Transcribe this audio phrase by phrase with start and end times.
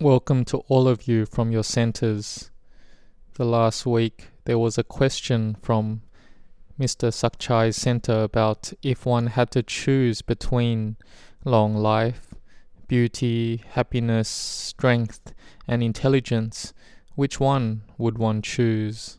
[0.00, 2.50] Welcome to all of you from your centers.
[3.34, 6.02] The last week there was a question from
[6.76, 7.14] Mr.
[7.14, 10.96] Sakchai's center about if one had to choose between
[11.44, 12.34] long life,
[12.88, 15.32] beauty, happiness, strength,
[15.68, 16.74] and intelligence,
[17.14, 19.18] which one would one choose?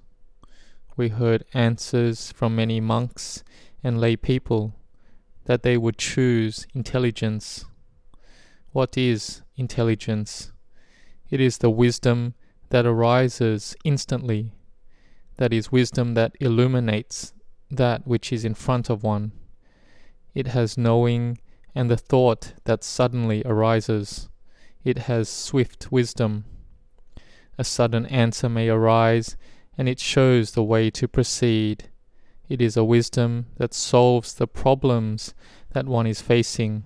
[0.97, 3.45] We heard answers from many monks
[3.81, 4.75] and lay people
[5.45, 7.63] that they would choose intelligence.
[8.73, 10.51] What is intelligence?
[11.29, 12.33] It is the wisdom
[12.69, 14.53] that arises instantly,
[15.37, 17.33] that is, wisdom that illuminates
[17.69, 19.31] that which is in front of one.
[20.33, 21.39] It has knowing
[21.73, 24.29] and the thought that suddenly arises.
[24.83, 26.45] It has swift wisdom.
[27.57, 29.35] A sudden answer may arise,
[29.77, 31.89] and it shows the way to proceed.
[32.47, 35.33] It is a wisdom that solves the problems
[35.73, 36.83] that one is facing.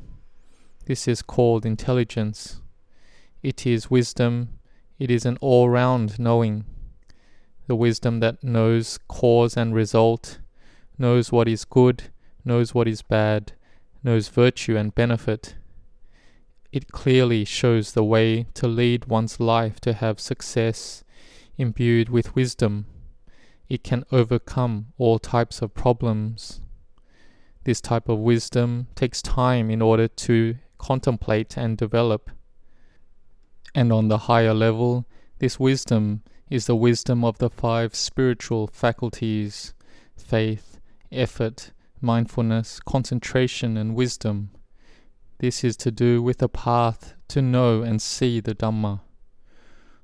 [0.85, 2.61] This is called intelligence.
[3.41, 4.59] It is wisdom.
[4.97, 6.65] It is an all round knowing.
[7.67, 10.39] The wisdom that knows cause and result,
[10.97, 12.03] knows what is good,
[12.43, 13.53] knows what is bad,
[14.03, 15.55] knows virtue and benefit.
[16.71, 21.03] It clearly shows the way to lead one's life to have success,
[21.57, 22.87] imbued with wisdom.
[23.69, 26.59] It can overcome all types of problems.
[27.63, 32.31] This type of wisdom takes time in order to contemplate and develop.
[33.79, 35.05] And on the higher level,
[35.37, 39.73] this wisdom is the wisdom of the five spiritual faculties
[40.17, 40.81] faith,
[41.13, 44.49] effort, mindfulness, concentration, and wisdom.
[45.37, 48.99] This is to do with the path to know and see the Dhamma.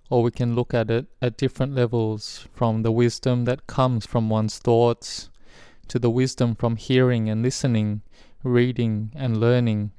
[0.10, 4.30] Or we can look at it at different levels from the wisdom that comes from
[4.30, 5.30] one's thoughts
[5.90, 8.04] to the wisdom from hearing and listening,
[8.42, 9.92] reading and learning,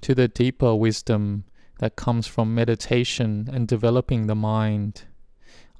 [0.00, 1.44] to the deeper wisdom
[1.82, 5.02] that comes from meditation and developing the mind.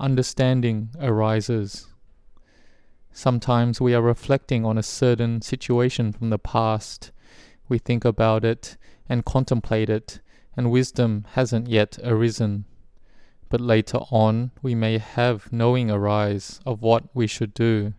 [0.00, 1.86] Understanding arises.
[3.13, 7.13] Sometimes we are reflecting on a certain situation from the past.
[7.68, 8.77] We think about it
[9.08, 10.18] and contemplate it,
[10.57, 12.64] and wisdom hasn't yet arisen.
[13.48, 17.95] But later on, we may have knowing arise of what we should do.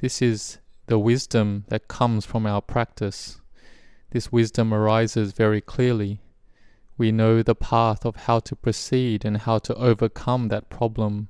[0.00, 3.40] This is the wisdom that comes from our practice.
[4.10, 6.20] This wisdom arises very clearly
[6.96, 11.28] we know the path of how to proceed and how to overcome that problem.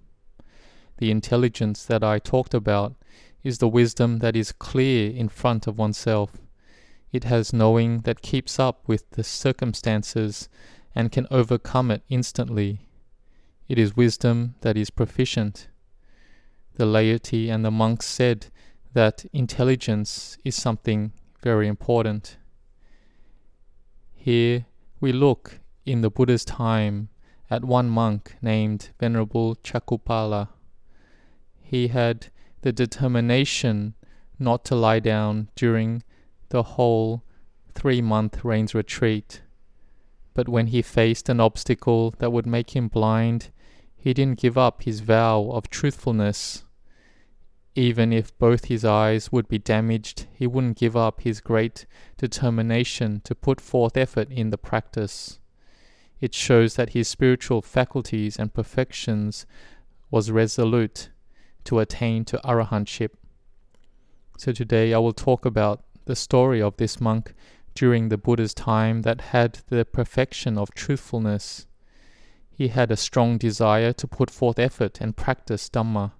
[0.98, 2.94] The intelligence that I talked about
[3.42, 6.32] is the wisdom that is clear in front of oneself.
[7.12, 10.48] It has knowing that keeps up with the circumstances
[10.94, 12.88] and can overcome it instantly.
[13.68, 15.68] It is wisdom that is proficient.
[16.74, 18.46] The laity and the monks said
[18.92, 22.36] that intelligence is something very important.
[24.12, 24.66] Here
[25.00, 27.08] we look in the Buddha's time
[27.50, 30.48] at one monk named Venerable Chakupala.
[31.60, 32.28] He had
[32.62, 33.94] the determination
[34.38, 36.02] not to lie down during
[36.48, 37.22] the whole
[37.74, 39.42] three month rains retreat.
[40.32, 43.50] But when he faced an obstacle that would make him blind,
[43.96, 46.63] he didn't give up his vow of truthfulness.
[47.76, 51.86] Even if both his eyes would be damaged, he wouldn't give up his great
[52.16, 55.40] determination to put forth effort in the practice.
[56.20, 59.44] It shows that his spiritual faculties and perfections
[60.08, 61.10] was resolute
[61.64, 63.10] to attain to arahantship.
[64.38, 67.34] So today I will talk about the story of this monk
[67.74, 71.66] during the Buddha's time that had the perfection of truthfulness.
[72.52, 76.12] He had a strong desire to put forth effort and practice Dhamma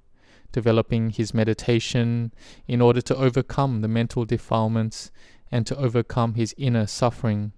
[0.55, 2.33] developing his meditation
[2.69, 5.11] in order to overcome the mental defilements
[5.51, 7.53] and to overcome his inner suffering.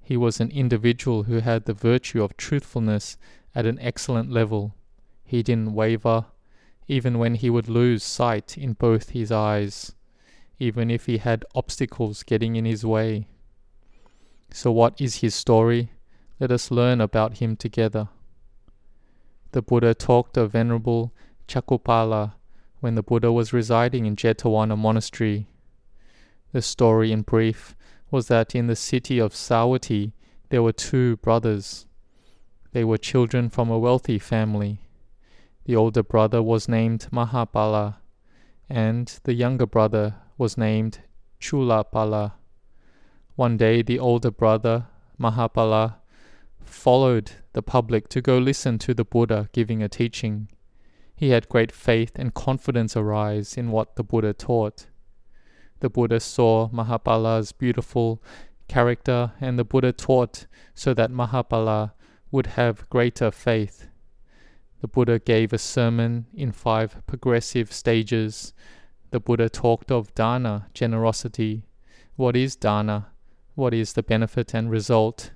[0.00, 3.16] He was an individual who had the virtue of truthfulness
[3.56, 4.76] at an excellent level.
[5.24, 6.26] He didn't waver,
[6.86, 9.92] even when he would lose sight in both his eyes,
[10.60, 13.26] even if he had obstacles getting in his way.
[14.52, 15.90] So, what is his story?
[16.38, 18.10] Let us learn about him together.
[19.50, 21.12] The Buddha talked of Venerable
[21.46, 22.34] Chakupala
[22.80, 25.48] when the Buddha was residing in Jetavana Monastery.
[26.52, 27.74] The story, in brief,
[28.10, 30.12] was that in the city of Savatthi
[30.50, 31.86] there were two brothers.
[32.72, 34.80] They were children from a wealthy family.
[35.64, 37.96] The older brother was named Mahapala,
[38.68, 41.00] and the younger brother was named
[41.40, 42.32] Chulapala.
[43.34, 44.86] One day the older brother,
[45.18, 45.96] Mahapala,
[46.64, 50.48] followed the public to go listen to the Buddha giving a teaching.
[51.16, 54.86] He had great faith and confidence arise in what the Buddha taught.
[55.80, 58.22] The Buddha saw Mahapala's beautiful
[58.68, 61.92] character, and the Buddha taught so that Mahapala
[62.30, 63.88] would have greater faith.
[64.82, 68.52] The Buddha gave a sermon in five progressive stages.
[69.10, 71.62] The Buddha talked of dana, generosity.
[72.16, 73.08] What is dana?
[73.54, 75.30] What is the benefit and result?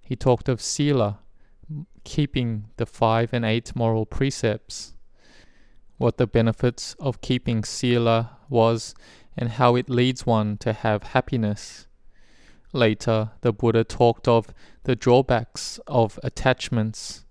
[0.00, 1.18] He talked of sila,
[2.04, 4.94] keeping the five and eight moral precepts.
[6.00, 8.94] What the benefits of keeping sila was
[9.36, 11.88] and how it leads one to have happiness.
[12.72, 14.54] Later, the Buddha talked of
[14.84, 17.26] the drawbacks of attachments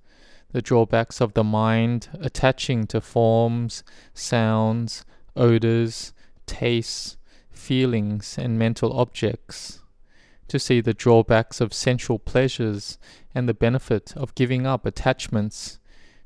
[0.51, 3.83] the drawbacks of the mind attaching to forms,
[4.13, 5.03] sounds,
[5.35, 6.13] odors,
[6.45, 7.17] tastes,
[7.49, 9.79] feelings, and mental objects,
[10.47, 12.99] to see the drawbacks of sensual pleasures
[13.33, 15.78] and the benefit of giving up attachments,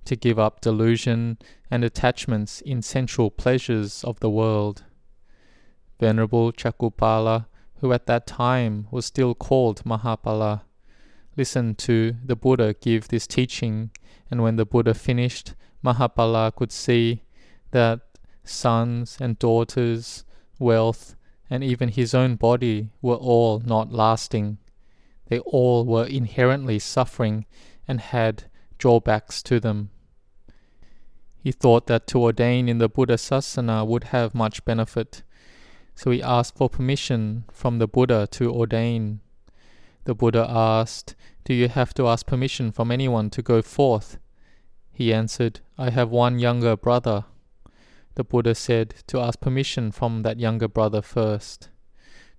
[0.06, 1.38] to give up delusion
[1.72, 4.84] and attachments in sensual pleasures of the world.
[6.00, 7.48] Venerable Chakupala,
[7.78, 10.62] who at that time was still called Mahapala,
[11.36, 13.92] listened to the Buddha give this teaching
[14.34, 15.54] and when the Buddha finished,
[15.84, 17.22] Mahapala could see
[17.72, 18.02] that
[18.44, 20.26] sons and daughters,
[20.58, 21.16] wealth,
[21.50, 24.58] and even his own body were all not lasting.
[25.28, 27.46] They all were inherently suffering
[27.88, 28.46] and had
[28.78, 29.92] drawbacks to them.
[31.44, 35.24] He thought that to ordain in the Buddha Sasana would have much benefit,
[35.94, 39.20] so he asked for permission from the Buddha to ordain.
[40.06, 44.20] The Buddha asked, Do you have to ask permission from anyone to go forth?
[44.94, 47.26] He answered, I have one younger brother.
[48.16, 51.68] The Buddha said to ask permission from that younger brother first.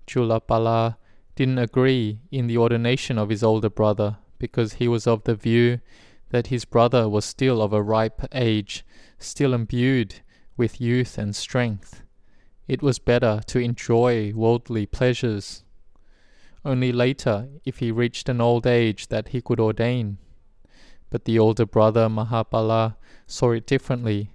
[0.07, 0.97] Chulapala
[1.37, 5.81] didn't agree in the ordination of his older brother because he was of the view
[6.35, 8.85] that his brother was still of a ripe age,
[9.21, 10.17] still imbued
[10.57, 12.03] with youth and strength.
[12.67, 15.63] It was better to enjoy worldly pleasures.
[16.65, 20.19] Only later, if he reached an old age, that he could ordain.
[21.09, 22.97] But the older brother Mahapala
[23.29, 24.35] saw it differently.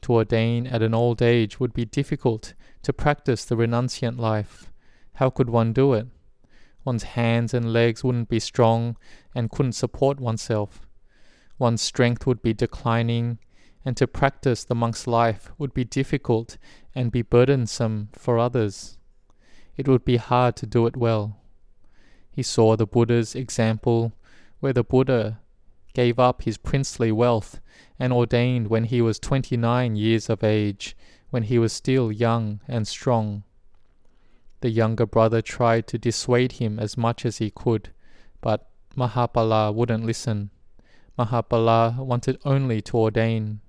[0.00, 2.54] To ordain at an old age would be difficult
[2.84, 4.72] to practice the renunciant life.
[5.16, 6.06] How could one do it?
[6.86, 8.96] One's hands and legs wouldn't be strong
[9.34, 10.87] and couldn't support oneself.
[11.58, 13.38] One's strength would be declining,
[13.84, 16.56] and to practice the monk's life would be difficult
[16.94, 18.98] and be burdensome for others.
[19.76, 21.36] It would be hard to do it well.
[22.30, 24.12] He saw the Buddha's example,
[24.60, 25.40] where the Buddha
[25.94, 27.60] gave up his princely wealth,
[27.98, 30.96] and ordained when he was twenty nine years of age,
[31.30, 33.42] when he was still young and strong.
[34.60, 37.90] The younger brother tried to dissuade him as much as he could,
[38.40, 40.50] but Mahapala wouldn't listen.
[41.18, 43.60] Mahapala wanted only to ordain.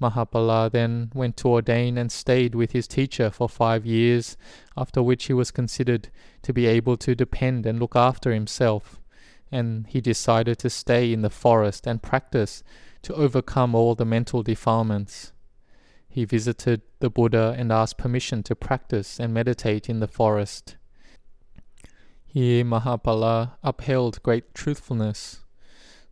[0.00, 4.36] Mahapala then went to ordain and stayed with his teacher for five years,
[4.76, 6.08] after which he was considered
[6.42, 8.98] to be able to depend and look after himself
[9.52, 12.64] and he decided to stay in the forest and practice
[13.02, 15.32] to overcome all the mental defilements.
[16.08, 20.76] He visited the Buddha and asked permission to practice and meditate in the forest.
[22.26, 25.40] Here Mahapala upheld great truthfulness.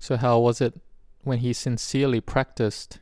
[0.03, 0.81] So, how was it
[1.25, 3.01] when he sincerely practiced?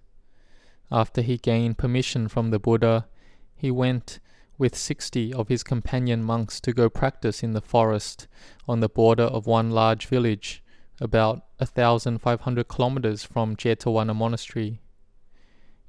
[0.91, 3.07] After he gained permission from the Buddha,
[3.55, 4.19] he went
[4.59, 8.27] with sixty of his companion monks to go practice in the forest
[8.67, 10.65] on the border of one large village,
[11.01, 14.81] about a thousand five hundred kilometers from Jetavana monastery.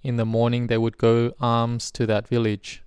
[0.03, 2.83] In the morning they would go alms to that village.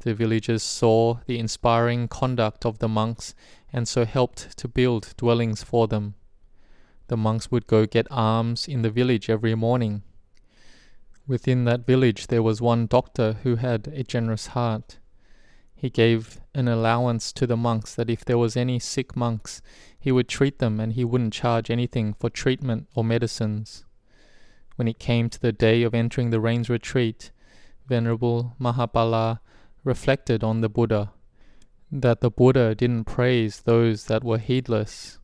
[0.00, 3.34] The villagers saw the inspiring conduct of the monks
[3.70, 6.14] and so helped to build dwellings for them.
[7.08, 10.02] The monks would go get alms in the village every morning.
[11.26, 14.98] Within that village there was one doctor who had a generous heart.
[15.74, 19.62] He gave an allowance to the monks that if there was any sick monks,
[19.98, 23.84] he would treat them and he wouldn't charge anything for treatment or medicines.
[24.76, 27.30] When it came to the day of entering the rain's retreat,
[27.86, 29.40] Venerable Mahapala
[29.84, 31.12] reflected on the Buddha,
[31.90, 35.18] that the Buddha didn't praise those that were heedless.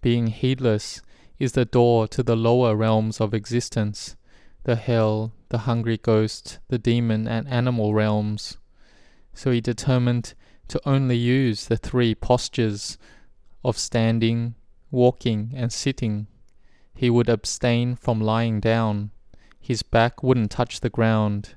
[0.00, 1.02] Being heedless
[1.40, 4.14] is the door to the lower realms of existence,
[4.64, 8.58] the hell, the hungry ghost, the demon, and animal realms.
[9.32, 10.34] So he determined
[10.68, 12.98] to only use the three postures
[13.64, 14.54] of standing,
[14.90, 16.26] walking, and sitting.
[16.94, 19.10] He would abstain from lying down.
[19.58, 21.54] His back wouldn't touch the ground.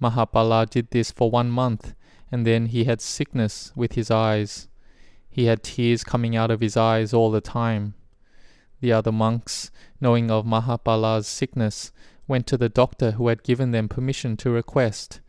[0.00, 1.94] Mahapala did this for one month,
[2.32, 4.68] and then he had sickness with his eyes.
[5.28, 7.94] He had tears coming out of his eyes all the time.
[8.80, 11.92] The other monks, knowing of Mahapala's sickness,
[12.28, 15.20] went to the doctor who had given them permission to request,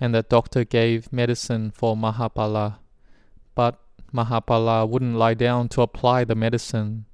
[0.00, 2.78] and that doctor gave medicine for Mahapala.
[3.54, 3.78] But
[4.12, 7.04] Mahapala wouldn't lie down to apply the medicine.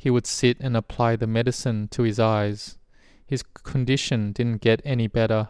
[0.00, 2.78] he would sit and apply the medicine to his eyes.
[3.26, 5.48] His condition didn't get any better,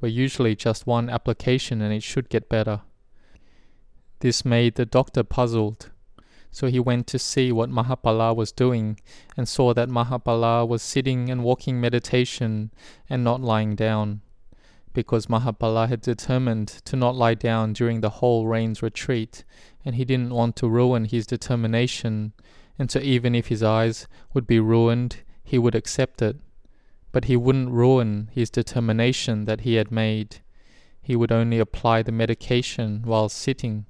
[0.00, 2.80] where usually just one application and it should get better.
[4.18, 5.90] This made the doctor puzzled.
[6.54, 9.00] So he went to see what Mahapala was doing
[9.36, 12.70] and saw that Mahapala was sitting and walking meditation
[13.10, 14.20] and not lying down.
[14.92, 19.42] Because Mahapala had determined to not lie down during the whole rains retreat,
[19.84, 22.34] and he didn't want to ruin his determination,
[22.78, 26.36] and so even if his eyes would be ruined, he would accept it.
[27.10, 30.36] But he wouldn't ruin his determination that he had made.
[31.02, 33.86] He would only apply the medication while sitting.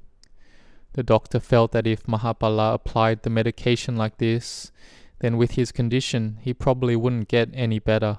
[0.95, 4.71] The doctor felt that if Mahapala applied the medication like this,
[5.19, 8.19] then with his condition he probably wouldn't get any better.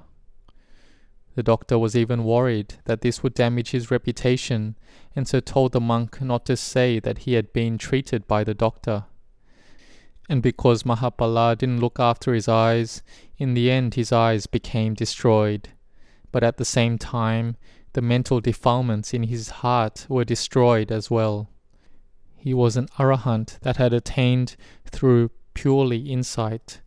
[1.36, 4.75] The doctor was even worried that this would damage his reputation,
[5.15, 8.53] and so told the monk not to say that he had been treated by the
[8.53, 9.05] doctor.
[10.29, 13.03] And because Mahapala didn't look after his eyes,
[13.38, 15.70] in the end his eyes became destroyed.
[16.32, 17.55] But at the same time,
[17.94, 21.50] the mental defilements in his heart were destroyed as well.
[22.46, 26.80] He was an arahant that had attained through purely insight.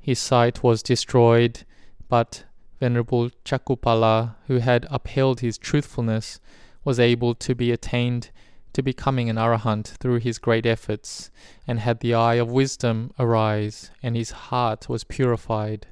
[0.00, 1.64] His sight was destroyed,
[2.08, 2.42] but
[2.80, 6.40] Venerable Chakupala, who had upheld his truthfulness,
[6.82, 8.32] was able to be attained
[8.72, 11.30] to becoming an arahant through his great efforts,
[11.68, 15.86] and had the eye of wisdom arise, and his heart was purified.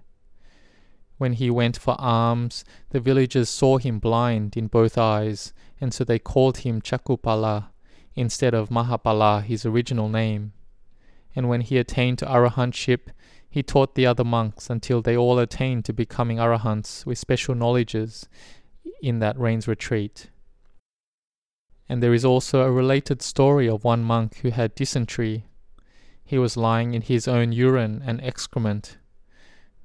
[1.18, 6.02] When he went for alms, the villagers saw him blind in both eyes, and so
[6.02, 7.68] they called him Chakupala,
[8.18, 10.52] instead of Mahapala, his original name.
[11.36, 13.10] And when he attained to arahantship,
[13.48, 18.28] he taught the other monks until they all attained to becoming arahants with special knowledges
[19.00, 20.30] in that rains retreat.
[21.88, 25.46] And there is also a related story of one monk who had dysentery.
[26.24, 28.98] He was lying in his own urine and excrement.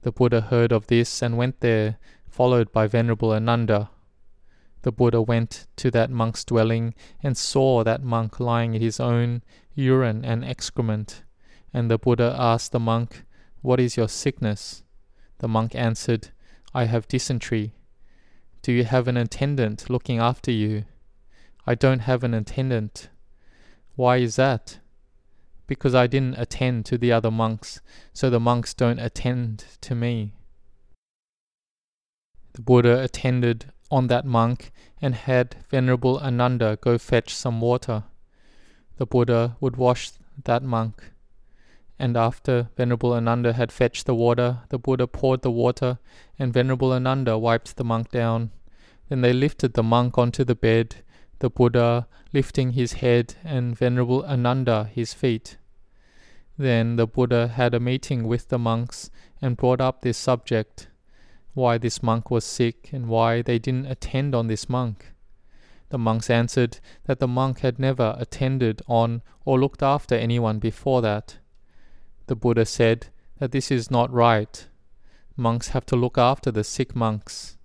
[0.02, 1.98] The Buddha heard of this and went there,
[2.28, 3.92] followed by Venerable Ananda,
[4.84, 9.42] the Buddha went to that monk's dwelling and saw that monk lying in his own
[9.74, 11.24] urine and excrement.
[11.74, 13.24] And the Buddha asked the monk,
[13.62, 14.84] What is your sickness?
[15.40, 16.30] The monk answered,
[16.74, 17.74] I have dysentery.
[18.62, 20.84] Do you have an attendant looking after you?
[21.66, 23.10] I don't have an attendant.
[23.96, 24.80] Why is that?
[25.66, 27.80] Because I didn't attend to the other monks,
[28.12, 30.34] so the monks don't attend to me.
[32.54, 38.04] The Buddha attended on that monk and had Venerable Ananda go fetch some water.
[38.98, 40.12] The Buddha would wash
[40.46, 41.12] that monk.
[42.00, 46.00] And after Venerable Ananda had fetched the water, the Buddha poured the water,
[46.40, 48.50] and Venerable Ananda wiped the monk down.
[49.10, 50.96] Then they lifted the monk onto the bed,
[51.38, 55.58] the Buddha lifting his head and Venerable Ananda his feet.
[56.58, 60.88] Then the Buddha had a meeting with the monks and brought up this subject
[61.54, 65.14] why this monk was sick and why they didn't attend on this monk.
[65.90, 71.02] The monks answered that the monk had never attended on or looked after anyone before
[71.04, 71.38] that.
[72.26, 73.08] The Buddha said
[73.38, 74.68] that this is not right.
[75.38, 77.58] Monks have to look after the sick monks.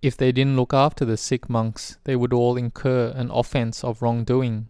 [0.00, 4.02] If they didn't look after the sick monks, they would all incur an offense of
[4.02, 4.68] wrongdoing.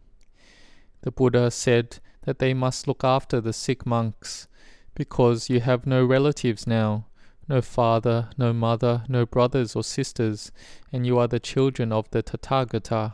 [1.00, 4.49] The Buddha said that they must look after the sick monks
[4.94, 7.06] because you have no relatives now
[7.52, 10.50] no father, no mother, no brothers or sisters,
[10.90, 13.12] and you are the children of the Tathagata.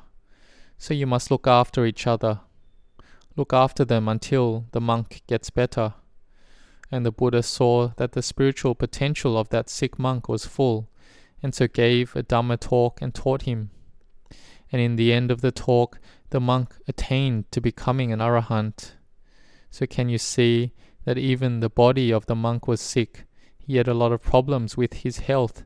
[0.78, 2.38] So you must look after each other.
[3.34, 5.94] Look after them until the monk gets better.
[6.88, 10.88] And the Buddha saw that the spiritual potential of that sick monk was full,
[11.42, 13.70] and so gave a Dhamma talk and taught him.
[14.70, 15.98] And in the end of the talk,
[16.30, 18.92] the monk attained to becoming an arahant.
[19.68, 23.24] So can you see that even the body of the monk was sick,
[23.68, 25.62] he had a lot of problems with his health,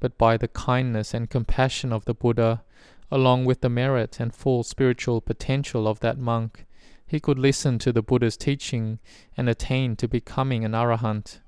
[0.00, 2.62] but by the kindness and compassion of the Buddha,
[3.10, 6.64] along with the merit and full spiritual potential of that monk,
[7.06, 9.00] he could listen to the Buddha's teaching
[9.36, 11.40] and attain to becoming an arahant.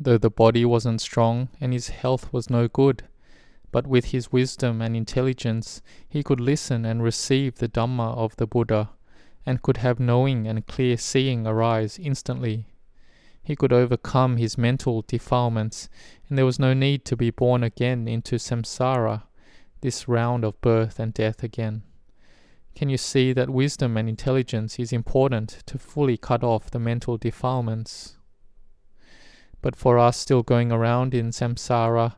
[0.00, 3.04] Though the body wasn't strong and his health was no good,
[3.70, 8.48] but with his wisdom and intelligence he could listen and receive the Dhamma of the
[8.48, 8.90] Buddha,
[9.46, 12.66] and could have knowing and clear seeing arise instantly
[13.42, 15.88] he could overcome his mental defilements,
[16.28, 19.24] and there was no need to be born again into samsara,
[19.80, 21.82] this round of birth and death again.
[22.74, 27.18] Can you see that wisdom and intelligence is important to fully cut off the mental
[27.18, 28.16] defilements?
[29.60, 32.14] But for us still going around in samsara,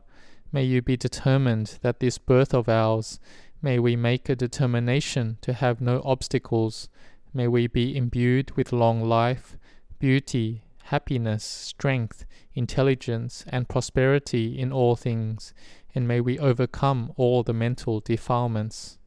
[0.51, 3.19] may you be determined that this birth of ours,
[3.61, 6.87] may we make a determination to have no obstacles,
[7.33, 9.57] may we be imbued with long life,
[9.99, 15.53] beauty, happiness, strength, intelligence, and prosperity in all things,
[15.95, 18.99] and may we overcome all the mental defilements.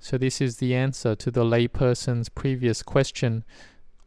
[0.00, 3.44] So, this is the answer to the layperson's previous question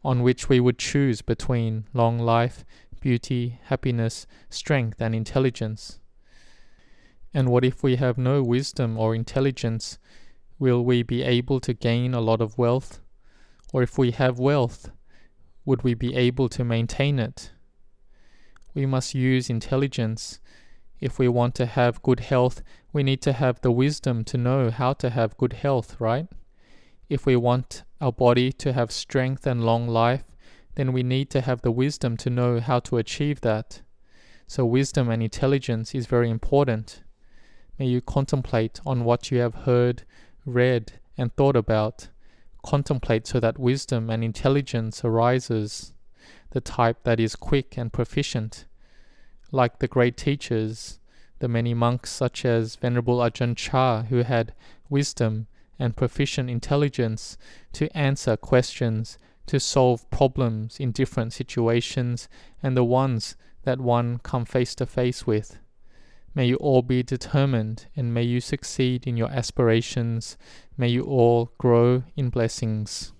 [0.04, 2.64] on which we would choose between long life,
[3.00, 5.98] beauty, happiness, strength, and intelligence.
[7.32, 9.98] And what if we have no wisdom or intelligence?
[10.58, 13.00] Will we be able to gain a lot of wealth?
[13.72, 14.90] Or if we have wealth,
[15.64, 17.52] would we be able to maintain it?
[18.74, 20.40] We must use intelligence.
[21.00, 24.70] If we want to have good health, we need to have the wisdom to know
[24.70, 26.26] how to have good health, right?
[27.08, 30.24] If we want our body to have strength and long life,
[30.74, 33.82] then we need to have the wisdom to know how to achieve that.
[34.46, 37.02] So, wisdom and intelligence is very important.
[37.78, 40.04] May you contemplate on what you have heard,
[40.44, 42.08] read, and thought about.
[42.62, 45.92] Contemplate so that wisdom and intelligence arises,
[46.50, 48.66] the type that is quick and proficient.
[49.50, 51.00] Like the great teachers,
[51.40, 54.54] the many monks such as Venerable Ajahn Chah, who had
[54.88, 57.36] wisdom and proficient intelligence
[57.72, 62.28] to answer questions, to solve problems in different situations,
[62.62, 65.58] and the ones that one come face to face with.
[66.34, 70.38] May you all be determined and may you succeed in your aspirations.
[70.78, 73.12] May you all grow in blessings.